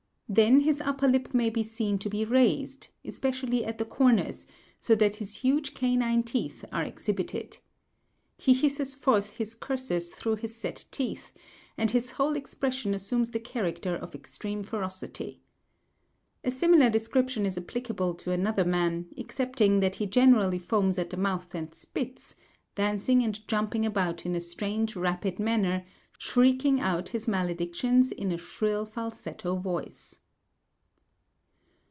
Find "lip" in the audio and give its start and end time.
1.09-1.33